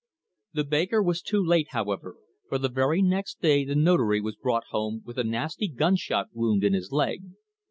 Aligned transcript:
The 0.53 0.63
baker 0.63 1.03
was 1.03 1.21
too 1.21 1.45
late, 1.45 1.67
however, 1.69 2.15
for 2.49 2.57
the 2.57 2.69
very 2.71 3.03
next 3.03 3.39
day 3.39 3.63
the 3.63 3.75
Notary 3.75 4.19
was 4.19 4.35
brought 4.35 4.63
home 4.71 5.03
with 5.05 5.19
a 5.19 5.23
nasty 5.23 5.67
gunshot 5.67 6.29
wound 6.33 6.63
in 6.63 6.73
his 6.73 6.91
leg. 6.91 7.21